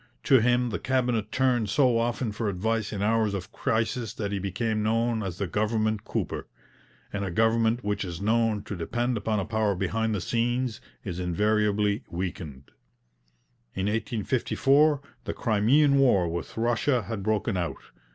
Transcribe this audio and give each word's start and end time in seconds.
To 0.23 0.39
him 0.39 0.71
the 0.71 0.79
Cabinet 0.79 1.31
turned 1.31 1.69
so 1.69 1.95
often 1.99 2.31
for 2.31 2.49
advice 2.49 2.91
in 2.91 3.03
hours 3.03 3.35
of 3.35 3.51
crisis 3.51 4.15
that 4.15 4.31
he 4.31 4.39
became 4.39 4.81
known 4.81 5.21
as 5.21 5.37
the 5.37 5.45
'government 5.45 6.05
cooper'; 6.05 6.47
and 7.13 7.23
a 7.23 7.29
government 7.29 7.83
which 7.83 8.03
is 8.03 8.19
known 8.19 8.63
to 8.63 8.75
depend 8.75 9.15
upon 9.15 9.39
a 9.39 9.45
power 9.45 9.75
behind 9.75 10.15
the 10.15 10.19
scenes 10.21 10.81
is 11.03 11.19
invariably 11.19 12.03
weakened. 12.09 12.71
In 13.75 13.85
1854 13.85 15.01
the 15.25 15.33
Crimean 15.35 15.99
War 15.99 16.27
with 16.27 16.57
Russia 16.57 17.03
had 17.03 17.21
broken 17.21 17.55
out. 17.55 17.77